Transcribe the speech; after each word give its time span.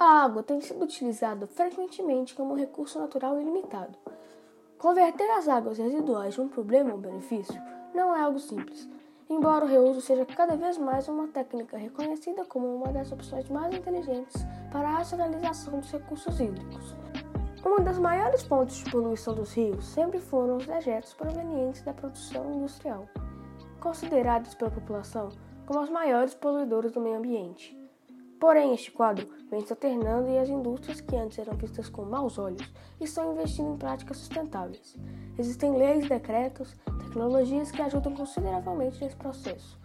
A 0.00 0.24
água 0.24 0.42
tem 0.42 0.62
sido 0.62 0.82
utilizada 0.82 1.46
frequentemente 1.46 2.34
como 2.34 2.54
um 2.54 2.56
recurso 2.56 2.98
natural 2.98 3.38
ilimitado. 3.38 3.98
Converter 4.78 5.30
as 5.32 5.46
águas 5.46 5.76
residuais 5.76 6.32
de 6.32 6.40
um 6.40 6.48
problema 6.48 6.92
a 6.92 6.94
um 6.94 6.98
benefício 6.98 7.60
não 7.94 8.16
é 8.16 8.22
algo 8.22 8.38
simples, 8.38 8.88
embora 9.28 9.62
o 9.62 9.68
reuso 9.68 10.00
seja 10.00 10.24
cada 10.24 10.56
vez 10.56 10.78
mais 10.78 11.06
uma 11.06 11.28
técnica 11.28 11.76
reconhecida 11.76 12.46
como 12.46 12.76
uma 12.76 12.90
das 12.90 13.12
opções 13.12 13.46
mais 13.50 13.74
inteligentes 13.74 14.42
para 14.72 14.88
a 14.88 14.92
racionalização 14.92 15.78
dos 15.78 15.92
recursos 15.92 16.40
hídricos. 16.40 16.96
Uma 17.62 17.80
das 17.80 17.98
maiores 17.98 18.42
fontes 18.44 18.76
de 18.76 18.90
poluição 18.90 19.34
dos 19.34 19.52
rios 19.52 19.84
sempre 19.84 20.18
foram 20.18 20.56
os 20.56 20.66
dejetos 20.66 21.12
provenientes 21.12 21.82
da 21.82 21.92
produção 21.92 22.54
industrial, 22.54 23.06
considerados 23.78 24.54
pela 24.54 24.70
população 24.70 25.28
como 25.66 25.82
os 25.82 25.90
maiores 25.90 26.32
poluidores 26.32 26.90
do 26.90 27.02
meio 27.02 27.18
ambiente. 27.18 27.79
Porém, 28.40 28.72
este 28.72 28.90
quadro 28.90 29.28
vem 29.50 29.60
se 29.60 29.70
alternando 29.70 30.30
e 30.30 30.38
as 30.38 30.48
indústrias 30.48 31.02
que 31.02 31.14
antes 31.14 31.38
eram 31.38 31.52
vistas 31.58 31.90
com 31.90 32.06
maus 32.06 32.38
olhos 32.38 32.72
estão 32.98 33.34
investindo 33.34 33.74
em 33.74 33.76
práticas 33.76 34.16
sustentáveis. 34.16 34.96
Existem 35.38 35.76
leis, 35.76 36.08
decretos, 36.08 36.74
tecnologias 37.04 37.70
que 37.70 37.82
ajudam 37.82 38.14
consideravelmente 38.14 39.04
nesse 39.04 39.16
processo. 39.16 39.78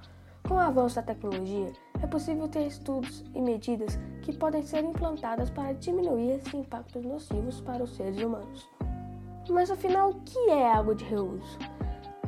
Com 0.48 0.54
o 0.54 0.60
avanço 0.60 0.96
da 0.96 1.02
tecnologia, 1.02 1.74
é 2.02 2.08
possível 2.08 2.48
ter 2.48 2.66
estudos 2.66 3.26
e 3.34 3.42
medidas 3.42 4.00
que 4.22 4.32
podem 4.32 4.64
ser 4.64 4.86
implantadas 4.86 5.50
para 5.50 5.74
diminuir 5.74 6.36
esses 6.36 6.54
impactos 6.54 7.04
nocivos 7.04 7.60
para 7.60 7.84
os 7.84 7.94
seres 7.96 8.22
humanos. 8.22 8.70
Mas 9.50 9.70
afinal, 9.70 10.12
o 10.12 10.22
que 10.22 10.40
é 10.50 10.72
água 10.72 10.96
de 10.96 11.04
reuso? 11.04 11.60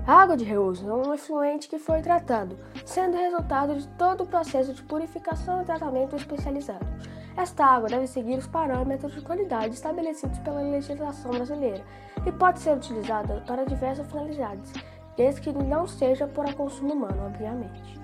Água 0.08 0.38
de 0.38 0.46
reuso 0.46 0.90
é 0.90 0.94
um 0.94 1.14
efluente 1.14 1.68
que 1.68 1.78
foi 1.78 2.02
tratado, 2.02 2.58
sendo 2.86 3.18
resultado 3.18 3.76
de 3.76 3.86
todo 3.90 4.24
o 4.24 4.26
processo 4.26 4.74
de 4.74 4.82
purificação 4.82 5.62
e 5.62 5.66
tratamento 5.66 6.16
especializado. 6.16 6.88
Esta 7.36 7.66
água 7.66 7.90
deve 7.90 8.08
seguir 8.08 8.38
os 8.38 8.48
parâmetros 8.48 9.14
de 9.14 9.20
qualidade 9.20 9.76
estabelecidos 9.76 10.40
pela 10.40 10.62
legislação 10.62 11.32
brasileira 11.32 11.84
e 12.26 12.32
pode 12.32 12.62
ser 12.62 12.78
utilizada 12.78 13.44
para 13.46 13.66
diversas 13.66 14.08
finalidades, 14.08 14.72
desde 15.18 15.42
que 15.42 15.52
não 15.52 15.86
seja 15.86 16.26
para 16.26 16.54
consumo 16.54 16.94
humano, 16.94 17.26
obviamente. 17.26 18.00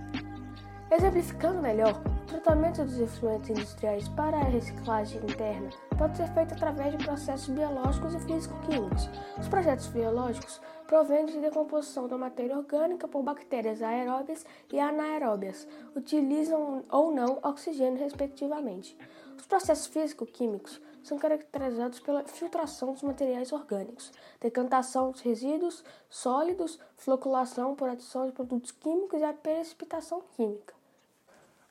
Exemplificando 0.96 1.60
melhor, 1.60 2.00
o 2.22 2.26
tratamento 2.28 2.84
dos 2.84 3.00
efluentes 3.00 3.50
industriais 3.50 4.08
para 4.10 4.38
a 4.38 4.44
reciclagem 4.44 5.20
interna 5.24 5.72
pode 5.98 6.16
ser 6.16 6.32
feito 6.36 6.54
através 6.54 6.96
de 6.96 7.04
processos 7.04 7.50
biológicos 7.50 8.14
e 8.14 8.20
físico-químicos. 8.20 9.10
Os 9.40 9.48
projetos 9.48 9.88
biológicos 9.88 10.62
provém 10.86 11.26
de 11.26 11.42
decomposição 11.42 12.08
da 12.08 12.16
matéria 12.16 12.56
orgânica 12.56 13.08
por 13.08 13.24
bactérias 13.24 13.82
aeróbias 13.82 14.46
e 14.72 14.80
anaeróbias, 14.80 15.68
utilizam 15.96 16.84
ou 16.92 17.12
não 17.12 17.40
oxigênio, 17.42 17.98
respectivamente. 17.98 18.96
Os 19.36 19.48
processos 19.48 19.88
físico-químicos 19.88 20.80
são 21.02 21.18
caracterizados 21.18 22.00
pela 22.02 22.24
filtração 22.26 22.94
dos 22.94 23.02
materiais 23.02 23.52
orgânicos, 23.52 24.12
decantação 24.40 25.10
dos 25.10 25.22
resíduos 25.22 25.84
sólidos, 26.08 26.78
floculação 26.98 27.74
por 27.74 27.90
adição 27.90 28.28
de 28.28 28.32
produtos 28.32 28.70
químicos 28.72 29.20
e 29.20 29.24
a 29.24 29.34
precipitação 29.34 30.22
química. 30.38 30.83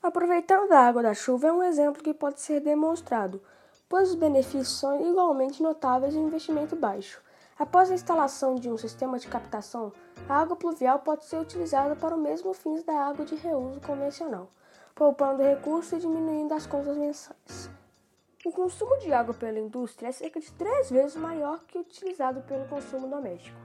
Aproveitando 0.03 0.73
a 0.73 0.81
água 0.81 1.01
da 1.01 1.15
chuva 1.15 1.47
é 1.47 1.53
um 1.53 1.63
exemplo 1.63 2.03
que 2.03 2.13
pode 2.13 2.41
ser 2.41 2.59
demonstrado, 2.59 3.41
pois 3.89 4.11
os 4.11 4.17
benefícios 4.17 4.81
são 4.81 5.01
igualmente 5.09 5.63
notáveis 5.63 6.13
e 6.13 6.19
o 6.19 6.27
investimento 6.27 6.75
baixo. 6.75 7.23
Após 7.57 7.89
a 7.89 7.95
instalação 7.95 8.57
de 8.57 8.69
um 8.69 8.77
sistema 8.77 9.17
de 9.17 9.29
captação, 9.29 9.93
a 10.29 10.41
água 10.41 10.57
pluvial 10.57 10.99
pode 10.99 11.25
ser 11.25 11.37
utilizada 11.37 11.95
para 11.95 12.17
o 12.17 12.21
mesmo 12.21 12.53
fins 12.53 12.83
da 12.83 12.95
água 12.95 13.25
de 13.25 13.37
reuso 13.37 13.81
convencional, 13.81 14.49
poupando 14.93 15.41
recursos 15.41 15.93
e 15.93 16.01
diminuindo 16.01 16.53
as 16.53 16.67
contas 16.67 16.97
mensais. 16.97 17.71
O 18.45 18.51
consumo 18.51 18.99
de 18.99 19.13
água 19.13 19.33
pela 19.33 19.61
indústria 19.61 20.09
é 20.09 20.13
cerca 20.13 20.41
de 20.41 20.51
três 20.55 20.91
vezes 20.91 21.15
maior 21.15 21.61
que 21.65 21.79
o 21.79 21.83
utilizado 21.83 22.43
pelo 22.43 22.67
consumo 22.67 23.07
doméstico. 23.07 23.57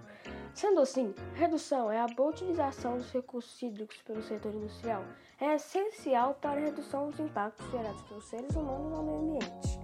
Sendo 0.53 0.81
assim, 0.81 1.15
redução 1.33 1.91
é 1.91 1.99
a 1.99 2.05
boa 2.05 2.29
utilização 2.29 2.95
dos 2.95 3.11
recursos 3.11 3.59
hídricos 3.59 3.97
pelo 4.03 4.21
setor 4.21 4.53
industrial 4.53 5.03
é 5.41 5.55
essencial 5.55 6.35
para 6.35 6.59
a 6.59 6.63
redução 6.63 7.09
dos 7.09 7.19
impactos 7.19 7.69
gerados 7.71 8.03
pelos 8.03 8.25
seres 8.25 8.55
humanos 8.55 8.93
ao 8.93 9.03
meio 9.03 9.19
ambiente. 9.19 9.79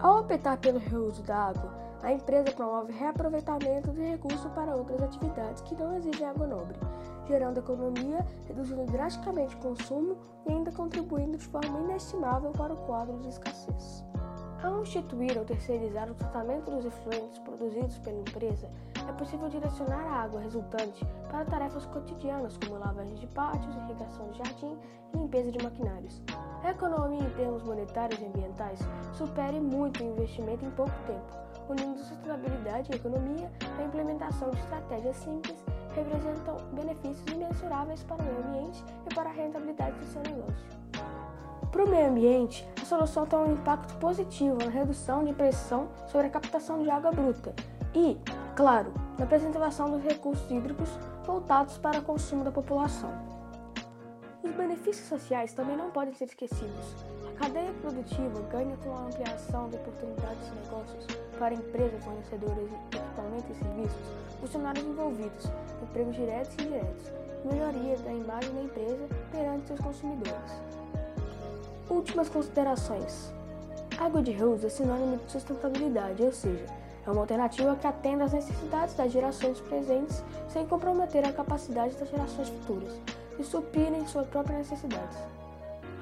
Ao 0.00 0.20
optar 0.20 0.58
pelo 0.58 0.78
reuso 0.78 1.22
da 1.22 1.36
água, 1.36 1.74
a 2.02 2.12
empresa 2.12 2.52
promove 2.52 2.92
reaproveitamento 2.92 3.90
de 3.90 4.02
recursos 4.02 4.50
para 4.52 4.76
outras 4.76 5.02
atividades 5.02 5.62
que 5.62 5.74
não 5.74 5.96
exigem 5.96 6.26
água 6.26 6.46
nobre, 6.46 6.78
gerando 7.26 7.58
economia, 7.58 8.24
reduzindo 8.46 8.84
drasticamente 8.86 9.54
o 9.56 9.58
consumo 9.58 10.16
e 10.46 10.52
ainda 10.52 10.70
contribuindo 10.72 11.36
de 11.36 11.46
forma 11.46 11.80
inestimável 11.80 12.52
para 12.52 12.74
o 12.74 12.86
quadro 12.86 13.18
de 13.20 13.28
escassez. 13.28 14.04
Ao 14.66 14.82
instituir 14.82 15.38
ou 15.38 15.44
terceirizar 15.44 16.10
o 16.10 16.14
tratamento 16.14 16.72
dos 16.72 16.84
efluentes 16.84 17.38
produzidos 17.38 17.98
pela 17.98 18.18
empresa, 18.18 18.68
é 19.08 19.12
possível 19.12 19.48
direcionar 19.48 20.04
a 20.04 20.22
água 20.24 20.40
resultante 20.40 21.06
para 21.30 21.44
tarefas 21.44 21.86
cotidianas 21.86 22.56
como 22.56 22.76
lavagem 22.76 23.14
de 23.14 23.28
pátios, 23.28 23.76
irrigação 23.76 24.28
de 24.32 24.38
jardim 24.38 24.76
e 25.14 25.18
limpeza 25.18 25.52
de 25.52 25.62
maquinários. 25.62 26.20
A 26.64 26.70
economia 26.72 27.20
em 27.20 27.30
termos 27.36 27.62
monetários 27.62 28.20
e 28.20 28.24
ambientais 28.24 28.80
supere 29.12 29.60
muito 29.60 30.02
o 30.02 30.06
investimento 30.08 30.64
em 30.64 30.70
pouco 30.72 30.94
tempo, 31.06 31.32
unindo 31.68 32.00
sustentabilidade 32.00 32.90
e 32.90 32.96
economia, 32.96 33.48
a 33.78 33.84
implementação 33.84 34.50
de 34.50 34.58
estratégias 34.58 35.14
simples 35.14 35.64
representam 35.94 36.56
benefícios 36.72 37.24
imensuráveis 37.32 38.02
para 38.02 38.20
o 38.20 38.24
meio 38.24 38.38
ambiente 38.40 38.84
e 39.08 39.14
para 39.14 39.30
a 39.30 39.32
rentabilidade 39.32 39.96
do 39.96 40.06
seu 40.06 40.22
negócio. 40.22 40.66
Para 41.70 41.84
o 41.84 41.88
meio 41.88 42.08
ambiente, 42.08 42.66
solução 42.86 43.26
tem 43.26 43.38
um 43.38 43.52
impacto 43.52 43.94
positivo 43.96 44.56
na 44.64 44.70
redução 44.70 45.24
de 45.24 45.32
pressão 45.32 45.88
sobre 46.06 46.28
a 46.28 46.30
captação 46.30 46.82
de 46.82 46.88
água 46.88 47.10
bruta 47.10 47.52
e, 47.92 48.16
claro, 48.54 48.92
na 49.18 49.26
preservação 49.26 49.90
dos 49.90 50.02
recursos 50.02 50.48
hídricos 50.50 50.88
voltados 51.24 51.76
para 51.78 51.98
o 51.98 52.02
consumo 52.02 52.44
da 52.44 52.52
população. 52.52 53.10
Os 54.42 54.52
benefícios 54.52 55.08
sociais 55.08 55.52
também 55.52 55.76
não 55.76 55.90
podem 55.90 56.14
ser 56.14 56.26
esquecidos. 56.26 56.94
A 57.34 57.40
cadeia 57.40 57.72
produtiva 57.82 58.40
ganha 58.52 58.76
com 58.76 58.94
a 58.94 59.00
ampliação 59.00 59.68
de 59.68 59.76
oportunidades 59.76 60.44
de 60.44 60.54
negócios 60.54 61.06
para 61.38 61.54
empresas 61.54 62.04
fornecedoras 62.04 62.68
de 62.68 62.96
equipamentos 62.96 63.50
e 63.50 63.58
serviços, 63.58 64.06
funcionários 64.40 64.86
envolvidos, 64.86 65.50
empregos 65.82 66.14
diretos 66.14 66.54
e 66.58 66.62
indiretos, 66.62 67.12
melhoria 67.44 67.96
da 67.98 68.12
imagem 68.12 68.54
da 68.54 68.62
empresa 68.62 69.08
perante 69.32 69.66
seus 69.66 69.80
consumidores. 69.80 70.75
Últimas 71.88 72.28
considerações. 72.28 73.32
Água 73.98 74.20
de 74.20 74.32
reuso 74.32 74.66
é 74.66 74.68
sinônimo 74.68 75.18
de 75.18 75.30
sustentabilidade, 75.30 76.22
ou 76.22 76.32
seja, 76.32 76.66
é 77.06 77.10
uma 77.10 77.20
alternativa 77.20 77.76
que 77.76 77.86
atenda 77.86 78.24
às 78.24 78.32
necessidades 78.32 78.94
das 78.94 79.12
gerações 79.12 79.60
presentes 79.60 80.24
sem 80.48 80.66
comprometer 80.66 81.24
a 81.24 81.32
capacidade 81.32 81.94
das 81.94 82.10
gerações 82.10 82.48
futuras 82.48 83.00
de 83.38 83.44
suprirem 83.44 84.04
suas 84.06 84.26
próprias 84.26 84.58
necessidades. 84.58 85.16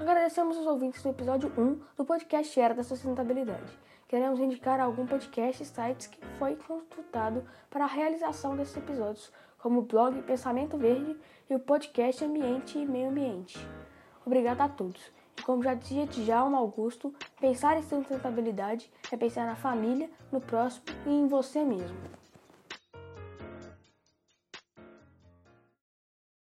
Agradecemos 0.01 0.57
os 0.57 0.67
ouvintes 0.67 1.03
do 1.03 1.11
episódio 1.11 1.53
1 1.57 1.81
do 1.99 2.05
podcast 2.05 2.59
Era 2.59 2.75
da 2.75 2.83
Sustentabilidade. 2.83 3.79
Queremos 4.09 4.41
indicar 4.41 4.81
algum 4.81 5.07
podcast 5.07 5.63
e 5.63 5.67
sites 5.67 6.07
que 6.07 6.19
foi 6.39 6.57
consultado 6.57 7.45
para 7.69 7.85
a 7.85 7.89
realização 7.89 8.57
desses 8.57 8.77
episódios, 8.77 9.31
como 9.59 9.81
o 9.81 9.83
blog 9.83 10.23
Pensamento 10.23 10.79
Verde 10.79 11.15
e 11.51 11.55
o 11.55 11.61
podcast 11.61 12.25
Ambiente 12.25 12.79
e 12.79 12.87
Meio 12.87 13.11
Ambiente. 13.11 13.59
Obrigado 14.25 14.63
a 14.63 14.69
todos. 14.69 15.13
Como 15.43 15.63
já 15.63 15.75
dizia 15.75 16.07
Djalma 16.07 16.59
Augusto, 16.59 17.15
pensar 17.41 17.77
em 17.79 17.83
sustentabilidade 17.83 18.91
é 19.11 19.17
pensar 19.17 19.47
na 19.47 19.57
família, 19.57 20.11
no 20.33 20.41
próximo 20.41 20.85
e 21.07 21.11
em 21.11 21.27
você 21.27 21.65
mesmo. 21.65 21.97